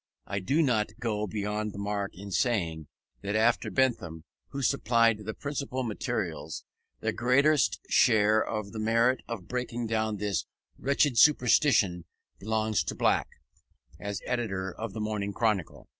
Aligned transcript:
I 0.25 0.39
do 0.39 0.63
not 0.63 0.93
go 0.99 1.27
beyond 1.27 1.73
the 1.73 1.77
mark 1.77 2.13
in 2.15 2.31
saying, 2.31 2.87
that 3.21 3.35
after 3.35 3.69
Bentham, 3.69 4.23
who 4.47 4.63
supplied 4.63 5.19
the 5.25 5.35
principal 5.35 5.83
materials, 5.83 6.63
the 7.01 7.13
greatest 7.13 7.79
share 7.87 8.43
of 8.43 8.71
the 8.71 8.79
merit 8.79 9.21
of 9.27 9.47
breaking 9.47 9.85
down 9.85 10.17
this 10.17 10.47
wretched 10.79 11.19
superstition 11.19 12.05
belongs 12.39 12.83
to 12.85 12.95
Black, 12.95 13.27
as 13.99 14.21
editor 14.25 14.73
of 14.73 14.93
the 14.93 14.99
Morning 15.01 15.33
Chronicle. 15.33 15.87